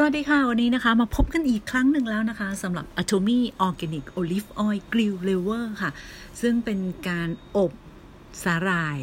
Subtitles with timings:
[0.00, 5.90] สวัสดีค่ะ วันนี้นะคะมาพบกันอีกครั้งหนึ่งแล้วนะคะสำหรับ Atomy Organic Olive Oil Grill Lever ค่ะ
[6.40, 6.78] ซึ่งเป็น
[7.08, 7.72] การอบ
[8.44, 8.98] สาหร่าย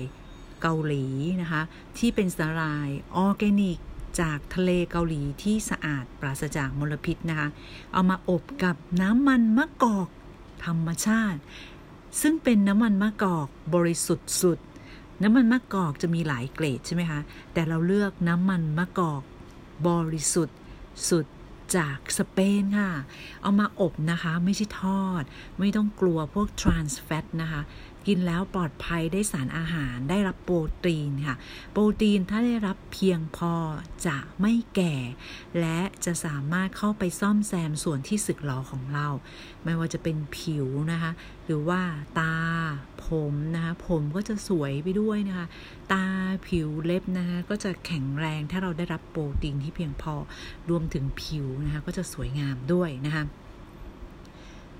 [0.61, 1.05] เกาหลี
[1.41, 1.61] นะคะ
[1.97, 3.77] ที่เป็นสาหร่ายออร์แกนิก
[4.21, 7.47] จากทะเลเกาหลีที่สะอาดปราศจากมลพิษนะคะ
[7.93, 10.07] เอามาอบกับน้ำมันมะกอก
[10.65, 11.39] ธรรมชาติ
[12.21, 14.59] ซึ่งเป็นน้ำมันมะกอกบริสุทธิ์สุด
[15.23, 17.19] น้ำมันมะกอกจะมีหลายเกรดใช่ไหมคะ
[17.53, 19.21] แต่เราเลือกน้ำมันมะกอก
[19.89, 20.57] บริสุทธิ์
[21.09, 21.25] สุด
[21.75, 22.91] จากสเปนค่ะ
[23.41, 25.23] เอามาอบนะคะ ไม่ใช่ทอด
[25.59, 27.61] ไม่ต้องกลัวพวก trans fat นะคะ
[28.07, 31.35] กินแล้วปลอดภัยได้สารอาหารได้รับโปรตีนค่ะ
[31.71, 33.53] โปรตีนถ้าได้รับเพียงพอ
[34.07, 34.95] จะไม่แก่
[35.59, 39.07] และจะสามารถเข้าไปซ่อมแซมส่วนที่สึกหรอของเรา
[39.63, 41.11] ไม่ว่าจะเป็นผิวนะคะ
[41.45, 41.81] หรือว่า
[42.19, 42.35] ตา
[43.05, 45.47] ผมนะคะ ผมก็จะสวยไปด้วยนะคะ
[45.91, 46.05] ตา
[46.47, 50.13] ผิวเล็บนะคะก็จะแข็งแรงถ้าเราได้รับโปรตีนที่เพียงพอ
[50.69, 53.23] รวมถึงผิวนะคะก็จะสวยงามด้วยนะคะ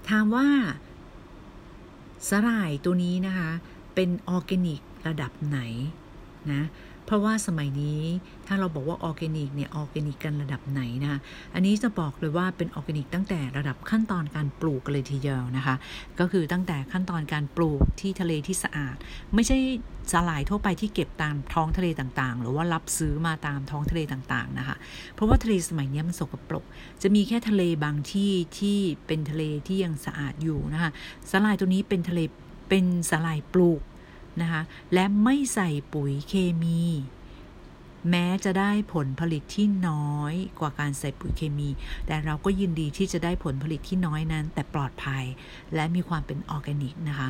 [0.09, 0.47] ถามว่า
[2.29, 3.49] สาหร่ายตัวนี้นะคะ
[3.95, 5.59] เป็นออร์แกนิกระดับไหน
[6.51, 6.61] นะ
[7.05, 8.01] เพราะว่าสมัยนี้
[8.47, 11.19] ถ้าเราบอกว่าออร์แกนิกเนี่ยออร์แกนิกกันระดับไหนนะคะ
[11.53, 15.75] อันนี้จะบอกเลยว่าเป็นออร์แกนิกตั้งแต่ระดับขั้นตอนการปลูกกันเลยทีเดียวนะคะ
[16.19, 18.95] ก็คือตั้งแต่ขั้นตอนการปลูกที่ทะเลที่สะอาด
[19.35, 19.57] ไม่ใช่
[20.11, 24.75] สาหร่ายทั่วไปที่เก็บตามท้องทะเลต่างๆ หรือว่ารับซื้อมาตามท้องทะเลต่างๆนะคะ
[25.13, 26.63] เพราะว่าทะเลสมัยนี้มันสกปรก
[27.01, 30.91] จะมีแค่ทะเลบางที่ที่เป็นทะเลที่ยังสะอาดอยู่นะคะ
[31.31, 32.19] สาหร่ายตัวนี้เป็นทะเล
[32.69, 33.81] เป็นสาหร่ายปลูก
[34.41, 34.61] นะคะ
[34.93, 36.33] และไม่ใส่ปุ๋ยเค
[36.63, 36.81] มี
[38.09, 41.69] แม้จะได้ผลผลิตที่น้อยกว่าการใส่ปุ๋ยเคมี
[42.07, 45.23] แต่เราก็ยินดีที่จะได้ผลผลิตที่น้อยนั้น แต่ปลอดภัย
[45.75, 47.27] และมีความเป็นออร์แกนิกนะคะ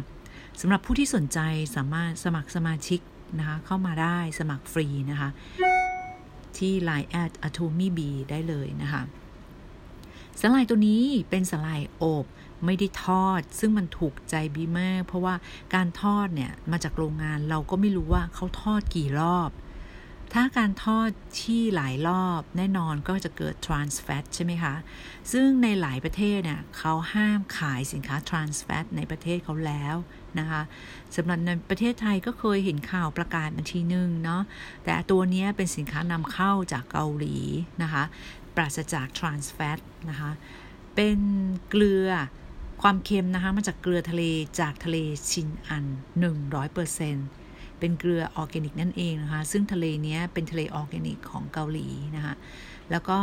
[0.62, 1.40] สำหรับผู้ที่สนใจ
[1.76, 3.00] สามารถสมัครสมาชิก
[3.40, 5.30] นะคะเข้ามาได้สมัครฟรีนะคะ
[6.58, 9.02] ที่ Line at atomy b ได้เลยนะคะ
[10.42, 12.26] สลายตัวนี้เป็นสลายอบ
[12.66, 15.36] ไม่ได้ทอด ซึ่งมันถูกใจบีมาก เพราะว่า
[15.74, 19.52] การทอดเนี่ยมาจากโรงงานเราก็ไม่รู้ว่าเขาทอดกี่รอบ
[20.34, 21.10] ถ้าการทอด
[21.42, 24.76] ที่หลายรอบแน่นอนก็จะเกิด trans fat ใช่ไหมคะ
[25.32, 29.96] ซึ่งในหลายประเทศเนี่ยเขาห้ามขายสินค้า trans fat ในประเทศเขาแล้ว
[30.40, 30.62] นะคะ
[31.16, 34.42] สำหรับในประเทศไทยก็เคยเห็นข่าวประกาศมาทีนึงเนาะ
[34.84, 37.38] แต่ตัวนี้เป็นสินค้านำเข้าจากเกาหลี
[37.84, 38.04] นะคะ
[38.56, 39.80] ปราศจาก trans fat
[40.10, 40.32] นะคะ
[40.96, 41.20] เป็น
[41.70, 42.10] เกลือ
[42.82, 44.24] ความเค็มนะคะมาจากเกลือทะเล
[44.60, 44.98] จากทะเล
[45.32, 45.86] ชินอัน
[47.02, 52.36] 100%เป็นเกลือออร์แกนิกนั่นเองนะคะ ซึ่งทะเลนี้เป็นทะเลออร์แกนิกของเกาหลีนะคะ
[52.92, 53.20] แล้วก็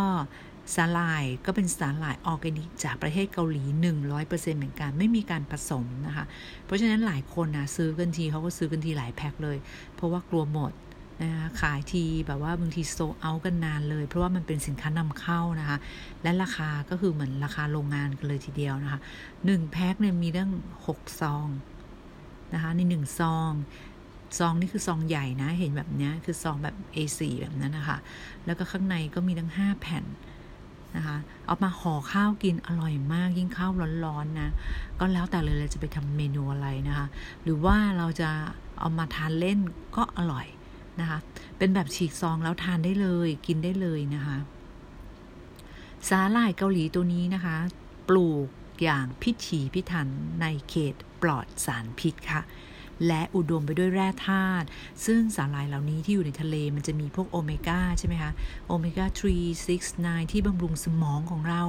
[0.75, 3.63] สาหร่ายก็เป็นสาหร่ายออร์แกนิกจากประเทศเกาหลี
[4.11, 6.25] 100%เหมือนกันไม่มีการผสมนะคะ
[6.65, 9.59] เพราะฉะนั้นหลายคนนะซื้อกันทีเขาก็ซื้อกันทีหลายแพ็คเลย
[9.95, 10.73] เพราะว่ากลัวหมด
[11.23, 15.79] นะคะขายทีแบบว่าบางทีโซเอากันนานเลย เพราะว่ามันเป็นสินค้านำเข้านะคะ
[16.23, 19.01] และราคาก็คือเหมือนราคาโรงงานกันเลยทีเดียวนะคะ
[19.47, 20.51] หนึ่งแพ็คเนี่ยมีตั้ง
[20.87, 21.47] หกซอง
[22.55, 23.53] นะคะในหนึ่งซอง
[24.39, 27.99] ซองนี่คือซองใหญ่นะ เห็นแบบนี้คือซองแบบ A4 แบบนั้นนะคะ
[28.47, 30.05] แล้วก็ข้างในก็มีตั้ง 5 แผ่น
[30.97, 31.17] นะคะ
[31.47, 33.73] เอามาห่อข้าวกินอร่อยมากยิ่งข้าว
[34.05, 34.51] ร้อนๆนะ
[34.99, 37.07] ก็แล้วแต่เลยเราจะไปทำเมนูอะไรนะคะ
[37.43, 38.31] หรือว่าเราจะ
[38.81, 39.59] เอามาทานเล่น
[39.97, 40.47] ก็อร่อย
[41.01, 41.19] นะคะ
[41.59, 44.37] เป็นแบบฉีกซองแล้วทานได้เลย กินได้เลยนะคะ
[46.09, 47.57] สาหร่ายเกาหลีตัวนี้นะคะ
[48.09, 48.49] ปลูก
[48.83, 50.09] อย่างพิถีพิถัน
[50.41, 52.41] ในเขตปลอดสารพิษค่ะ
[53.07, 54.67] และอุดมไปด้วยแร่ธาตุ
[55.07, 58.33] ซึ่งสาหร่ายเหล่านี้ที่อยู่ในทะเลมันจะมีพวกโอเมก้าใช่ไหมคะ
[58.67, 59.23] โอเมก้า3
[59.67, 59.73] 6
[60.23, 61.63] 9 ที่บำรุงสมองของเรา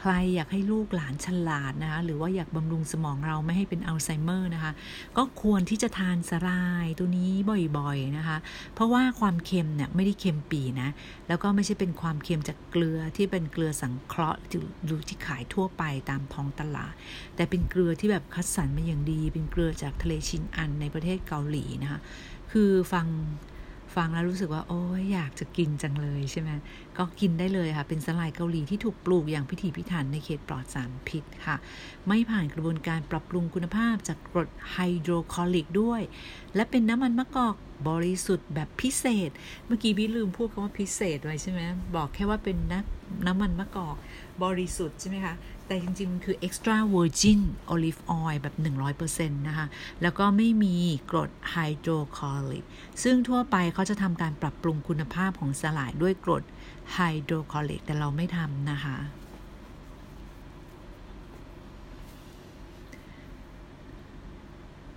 [0.00, 4.72] ใครอยากให้ลูกหลานฉลาดนะคะหรือว่าอยากบำรุงสมองเราไม่ให้เป็นอัลไซเมอร์นะคะ
[5.16, 7.32] ก็ควรที่จะทานสาหร่ายตัวนี้
[7.78, 8.36] บ่อยๆนะคะ
[8.74, 10.88] เพราะว่าความเค็มเนี่ยไม่ได้เค็มปีนะ
[11.28, 14.38] แล้วก็ไม่ใช่เป็นความเค็มจากเกลือที่เป็นเกลือสังเคราะห์
[14.84, 16.92] หรือที่ขายทั่วไปตามท้องตลาด
[17.36, 22.00] แต่เป็นเกลือที่แบบคัดสรรมาอย่างดี เป็นเกลือจากทะเลชินอันในประเทศเกาหลีนะคะ
[22.52, 23.06] คือฟัง
[23.96, 26.50] ฟังแล้วรู้สึกว่า โอ้ยอยากจะกินจังเลยใช่ไหม
[26.98, 31.56] ก็กินได้เลยค่ะ เป็นสลายเกาหลีที่ถูกปลูกอย่างพิถีพิถันในเขตปลอดสารพิษค่ะ
[32.08, 36.02] ไม่ผ่านกระบวนการปรับปรุงคุณภาพจากกรดไฮโดรคลอริกด้วย
[36.54, 37.54] และเป็นน้ำมันมะกอก
[37.88, 39.30] บริสุทธิ์แบบพิเศษ
[39.66, 41.60] เมื่อกี้พี่ลืมพูดคำว่าพิเศษไว้ใช่ไหม
[41.96, 43.96] บอกแค่ว่าเป็นน้ำน้ำมันมะกอก
[44.44, 45.34] บริสุทธิ์ใช่ไหมคะ
[45.66, 47.40] แต่จริงๆ มันคือ extra virgin
[47.72, 48.54] olive oil แบบ
[49.00, 49.66] 100%นะคะ
[50.02, 50.76] แล้วก็ไม่มี
[51.10, 52.64] กรดไฮโดรคลอริก
[53.02, 56.42] ซึ่งทั่วไปเขาจะทำการปรับปรุงคุณภาพของสลายด้วยกรด
[56.89, 58.96] ไไฮโดรคลอริกแต่เราไม่ทำนะคะ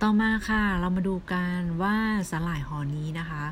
[0.02, 1.96] ต่อมาค่ะเรามาดูกันว่า
[2.30, 3.44] สาหร่ายห่อนี้นะคะ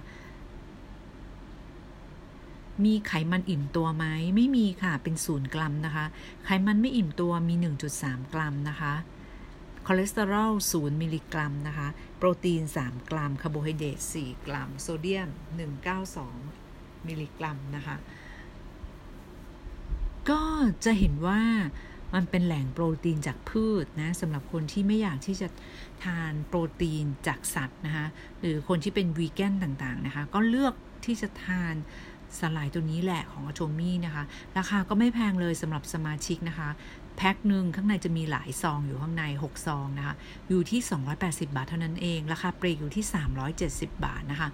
[2.85, 4.05] มีไขมันอิ่มตัวไหม
[4.37, 6.05] ไม่มีค่ะเป็นศูนย์กรัมนะคะ
[6.45, 7.55] ไขมันไม่อิ่มตัวมี
[7.95, 8.95] 1.3 กรัมนะคะ
[9.87, 15.29] คอเลสเตอรอล 0 มิลลิกรัมนะคะ โปรตีน 3 กรัม คาร์โบไฮเดรต 4 กรัม โซเดียม
[16.19, 17.97] 192 มิลลิกรัมนะคะ
[20.31, 20.43] ก็
[20.85, 21.41] จะเห็นว่า
[22.15, 25.49] มันเป็นแหล่งโปรตีนจากพืชนะสำหรับคนที่ไม่อยากที่จะ
[26.05, 28.07] ทานโปรตีนจากสัตว์นะคะ
[28.41, 30.75] หรือคนที่เป็นวีแกนต่างๆนะคะ ก็เลือก
[31.05, 31.75] ที่จะทาน
[32.39, 34.25] สลายตัวนี้แหละของอโชมี่นะคะ
[34.59, 36.69] ราคาก็ไม่แพงเลยสำหรับสมาชิกนะคะ
[37.17, 40.15] แพ็คหนึ่งข้างในจะมีหลายซองอยู่ข้างใน 6 ซองนะคะ
[40.49, 40.81] อยู่ที่
[41.19, 43.05] 280 บาทเท่านั้นเอง ราคาปลีกอยู่ที่
[43.55, 44.49] 370 บาทนะคะ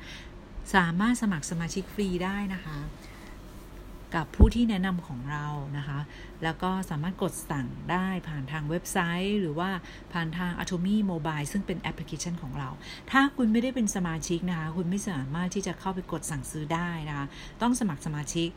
[0.75, 2.77] สามารถสมัครสมาชิกฟรีได้นะคะ
[4.15, 5.47] กับผู้ที่แนะนำของเรา
[5.77, 6.01] นะคะ
[6.43, 9.71] แล้วก็สามารถกดสั่งได้ผ่านทางเว็บไซต์ หรือว่า
[10.13, 12.69] ผ่านทาง Atomy Mobile ซึ่งเป็นแอปพลิเคชันของเรา
[13.11, 17.27] ถ้าคุณไม่ได้เป็นสมาชิกนะคะ คุณไม่สามารถที่จะเข้าไปกดสั่งซื้อได้นะคะ
[17.63, 18.49] ต้องสมัครสมาชิก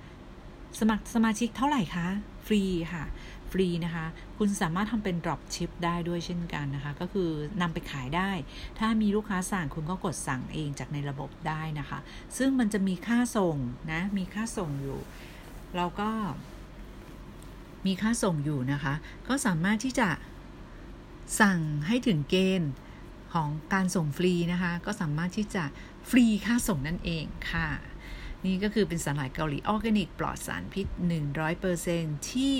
[0.79, 2.07] สมัครสมาชิกเท่าไหร่คะ
[2.47, 2.63] ฟรี
[2.93, 3.05] ค่ะ
[3.51, 4.05] ฟรีนะคะ
[4.37, 7.29] คุณสามารถทำเป็น drop ship ได้ด้วยเช่นกันนะคะ ก็คือ
[7.61, 8.31] นำไปขายได้
[8.79, 11.99] ถ้ามีลูกค้าสั่งคุณก็กดสั่งเองจากในระบบได้นะคะ
[12.37, 13.57] ซึ่งมันจะมีค่าส่ง
[13.91, 14.99] นะ มีค่าส่งอยู่
[15.75, 16.09] เราก็
[17.85, 18.93] มีค่าส่งอยู่นะคะ
[19.27, 20.09] ก็สามารถที่จะ
[21.41, 22.71] สั่งให้ถึงเกณฑ์
[23.33, 25.63] ของการส่งฟรีนะคะ ก็สามารถที่จะ
[26.09, 27.69] ฟรีค่าส่งนั่นเองค่ะ
[28.45, 30.87] นี่ก็คือเป็นสาหร่ายเกาหลีออร์แกนิกปลอดสารพิษ
[31.57, 32.57] 100%ที่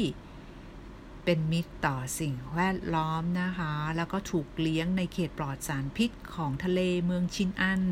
[1.26, 7.84] เป็นมิตรต่อสิ่งแวดล้อมนะคะ แล้วก็ถูกเลี้ยงในเขตปลอดสารพิษของทะเลเมืองชินอัน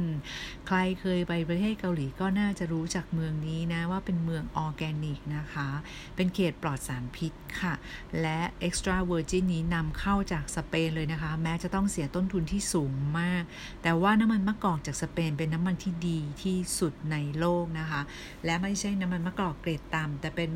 [0.67, 5.69] ใครเคยไปประเทศเกาหลีก็น่าจะรู้จักเมืองนี้นะว่าเป็นเมืองออร์แกนิกนะคะ
[6.15, 7.73] เป็นเขตปลอดสารพิษค่ะ
[8.21, 13.43] และ extra virgin นี้นำเข้าจากสเปนเลยนะคะ แม้จะต้องเสียต้นทุนที่สูงมาก
[13.83, 18.01] แต่ว่าน้ำมันมะกอกจากสเปนเป็นน้ำมันที่ดีที่สุดในโลกนะคะ
[18.45, 20.49] และไม่ใช่น้ำมันมะกอกเกรดต่ำแต่เป็น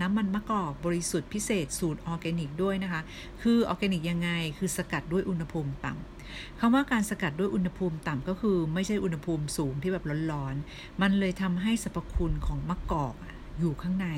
[0.00, 3.00] น้ำมันมะกอกบริสุทธิ์พิเศษสูตรออร์แกนิกด้วยนะคะ
[3.42, 13.14] คือออร์แกนิกยังไง คือสกัดด้วยอุณหภูมิต่ำคำว่าการสกัดด้วยอุณหภูมิต่ำก็คือไม่ใช่อุณหภูมิสูงที่แบบร้อนๆ มันเลยทำให้สรรพคุณของมะกอก
[13.60, 14.08] อยู่ข้างใน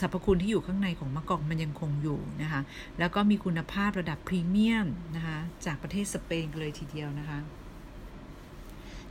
[0.00, 2.60] สรรพคุณที่อยู่ข้างในของมะกอกมันยังคงอยู่นะคะ
[2.98, 7.38] แล้วก็มีคุณภาพระดับพรีเมียมนะคะ จากประเทศสเปนเลยทีเดียวนะคะ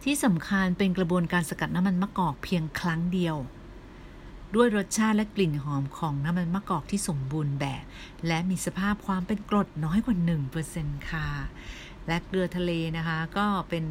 [0.03, 3.35] ที่สำคัญเป็นกระบวนการสกัดน้ำมันมะกอกเพียงครั้งเดียว
[4.55, 7.83] ด้วยรสชาติและกลิ่นหอมของน้ำมันมะกอกที่สมบูรณ์แบบ
[8.27, 10.15] และมีสภาพความเป็นกรดน้อยกว่า
[10.63, 11.29] 1%ค่ะ
[12.07, 13.85] และเกลือทะเลนะคะ ก็เป็น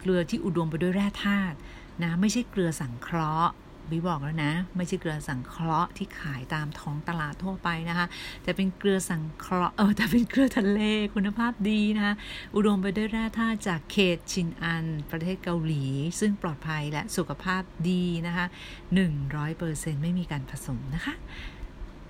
[0.00, 1.56] เกลือที่อุดมไปด้วยแร่ธาตุ
[2.02, 3.52] นะไม่ใช่เกลือสังเคราะห์
[3.90, 8.06] บีบอกแล้วนะ ไม่ใช่เกลือสังเคราะห์ที่ขายตามท้องตลาดทั่วไปนะคะ
[8.42, 10.80] แต่เป็นเกลือสังเคราะห์เออแต่เป็นเกลือทะเล
[11.14, 12.14] คุณภาพดีนะคะ
[12.54, 15.84] อุดมไปด้วยแร่ธาตุจากเขตชินอัน ประเทศเกาหลี
[16.20, 18.46] ซึ่งปลอดภัยและสุขภาพดีนะคะ
[19.24, 21.14] 100%ไม่มีการผสมนะคะ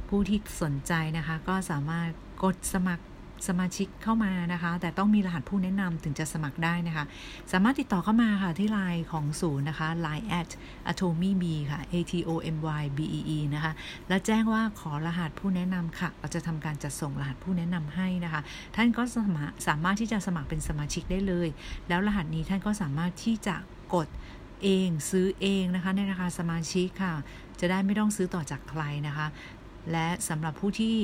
[0.08, 2.08] ผู้ที่สนใจนะคะก็สามารถ
[2.42, 3.04] กดสมัคร
[3.46, 7.04] สมาชิกเข้ามานะคะ แต่ต้องมีรหัสผู้แนะนำถึงจะสมัครได้นะคะ
[7.52, 10.50] สามารถติดต่อเข้ามาค่ะที่ไลน์ของศูนย์นะคะ line at
[10.90, 13.72] atomy b ค่ะ a t o m y b e e นะคะ
[14.08, 18.40] แล้วแจ้งว่าขอรหัสผู้แนะนำค่ะ เราจะทำการจัดส่งรหัสผู้แนะนำให้นะคะ
[18.76, 21.48] ท่านก็สามารถสามารถที่จะสมัครเป็นสมาชิกได้เลย
[21.88, 23.56] แล้วรหัสนี้ท่านก็สามารถที่จะ
[23.94, 24.08] กด
[24.62, 27.14] เองซื้อเองนะคะในราคาสมาชิกค่ะ
[27.60, 29.26] จะได้ไม่ต้องซื้อต่อจากใครนะคะ
[29.92, 30.96] และสำหรับผู้ที่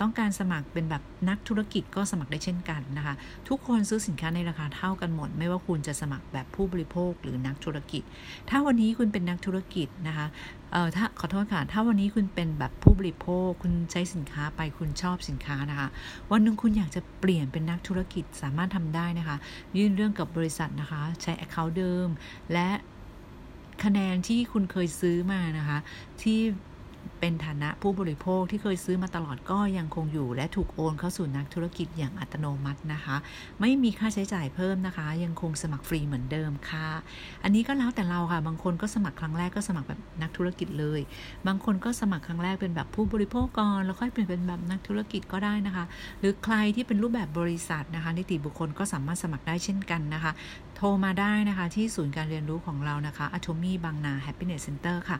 [0.00, 3.14] ต้องการสมัครเป็นแบบนักธุรกิจก็สมัครได้เช่นกันนะคะ
[3.48, 8.02] ทุกคนซื้อสินค้าในราคาเท่ากันหมด ไม่ว่าคุณจะสมัครแบบผู้บริโภคหรือนักธุรกิจ
[8.50, 10.26] ถ้าวันนี้คุณเป็นนักธุรกิจนะคะ
[10.72, 15.88] เออถ้าขอโทษค่ะ ถ้าวันนี้คุณเป็นแบบผู้บริโภค คุณใช้สินค้าไปคุณชอบสินค้านะคะ
[16.32, 19.36] วันหนึ่งคุณอยากจะเปลี่ยนเป็นนักธุรกิจสามารถทำได้นะคะ
[19.76, 22.08] ยื่นเรื่องกับบริษัทนะคะ ใช้ Account เดิม
[22.52, 22.70] และ
[23.84, 25.78] คะแนนที่คุณเคยซื้อมานะคะ
[26.22, 26.38] ที่
[27.22, 33.16] เป็นฐานะผู้บริโภคที่เคยซื้อมาตลอดก็ยังคงอยู่ และถูกโอนเข้าสู่นักธุรกิจอย่างอัตโนมัตินะคะ
[33.60, 36.88] ไม่มีค่าใช้จ่ายเพิ่มนะคะ ยังคงสมัครฟรีเหมือนเดิมค่ะ
[37.44, 41.00] อันนี้ก็แล้วแต่เราค่ะ บางคนก็สมัครครั้งแรกก็สมัครแบบนักธุรกิจเลย
[41.46, 45.84] บางคนก็สมัครครั้งแรกเป็นแบบผู้บริโภคก่อนแล้วค่อยเปลี่ยนเป็นแบบนักธุรกิจก็ได้นะคะ
[46.20, 50.32] หรือใครที่เป็นรูปแบบบริษัทนะคะ นิติบุคคลก็สามารถสมัครได้เช่นกันนะคะ
[50.76, 55.18] โทรมาได้นะคะที่ศูนย์การเรียนรู้ของเรานะคะ Atomy บางนา Happiness Center ค่ะ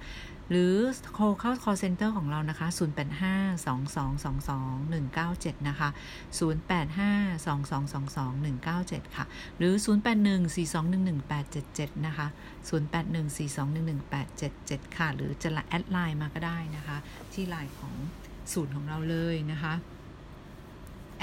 [0.50, 0.76] หรือ
[1.14, 5.88] โทรเข้า call center ของเรานะคะ 0852222197 นะคะ
[6.38, 9.24] 0852222197 ค่ะ
[9.58, 12.26] หรือ 0814211877 นะคะ
[12.68, 16.96] 0814211877 ค่ะ หรือจะแอดไลน์มาก็ได้นะคะ
[17.32, 17.94] ที่ไลน์ของ
[18.52, 19.74] ศูนย์ของเราเลยนะคะ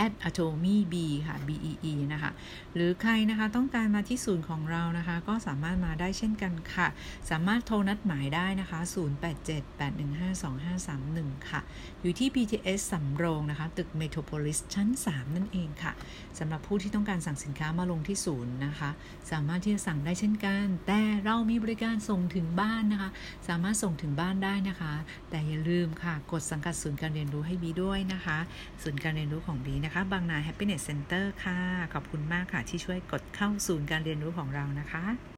[0.05, 0.95] at atomy b
[1.27, 2.31] ค่ะ b e e นะคะ
[2.75, 6.87] หรือใครนะคะต้องการมาที่ศูนย์ของเรานะคะ ก็สามารถมาได้เช่นกันค่ะ
[7.29, 11.61] สามารถโทรนัดหมายได้นะคะ 0878152531 ค่ะ
[12.01, 15.91] อยู่ที่ BTS สำโรงนะคะ ตึก Metropolis ชั้น 3 นั่นเองค่ะ
[16.39, 18.89] สำหรับผู้ที่ต้องการสั่งสินค้ามาลงที่ศูนย์นะคะ
[19.31, 23.09] สามารถที่จะสั่งได้เช่นกัน แต่เรามีบริการส่งถึงบ้านนะคะ
[23.47, 24.93] สามารถส่งถึงบ้านได้นะคะ
[25.29, 28.37] แต่อย่าลืมค่ะ กดสังกัดศูนย์การเรียนรู้ให้บีด้วยนะคะ
[28.83, 31.59] ศูนย์การเรียนรู้ของบีนะนะคะ บางนา Happiness Center ค่ะ
[31.93, 35.03] ขอบคุณมากค่ะที่ช่วยกดเข้าศูนย์การเรียนรู้ของเรานะคะ